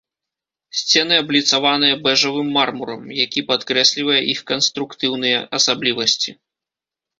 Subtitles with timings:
[0.77, 6.37] Сцены абліцаваныя бэжавым мармурам, які падкрэслівае іх канструктыўныя асаблівасці.